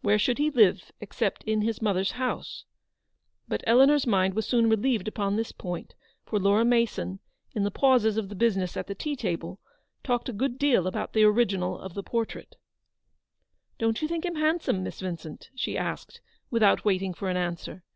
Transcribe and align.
Where 0.00 0.16
should 0.16 0.38
he 0.38 0.48
live 0.48 0.92
except 1.00 1.42
in 1.42 1.62
his 1.62 1.82
mother's 1.82 2.12
house? 2.12 2.64
But 3.48 3.64
Eleanor's 3.66 4.06
mind 4.06 4.34
was 4.34 4.46
soon 4.46 4.70
relieved 4.70 5.08
upon 5.08 5.34
this 5.34 5.50
point, 5.50 5.96
for 6.24 6.38
Laura 6.38 6.64
Mason, 6.64 7.18
in 7.52 7.64
the 7.64 7.70
pauses 7.72 8.16
of 8.16 8.28
the 8.28 8.36
"business 8.36 8.76
of 8.76 8.86
the 8.86 8.94
tea 8.94 9.16
table, 9.16 9.58
talked 10.04 10.28
a 10.28 10.32
good 10.32 10.56
deal 10.56 10.86
about 10.86 11.14
the 11.14 11.24
original 11.24 11.80
of 11.80 11.94
the 11.94 12.04
portrait. 12.04 12.54
HAZLEW00D. 13.78 13.78
263" 13.78 13.78
Don't 13.80 14.02
you 14.02 14.06
tli 14.06 14.14
ink 14.14 14.24
him 14.24 14.36
handsome, 14.36 14.84
Miss 14.84 15.00
Vin 15.00 15.16
cent? 15.18 15.48
n 15.50 15.56
she 15.56 15.76
asked, 15.76 16.20
without 16.48 16.84
waiting 16.84 17.12
for 17.12 17.28
an 17.28 17.36
answer. 17.36 17.82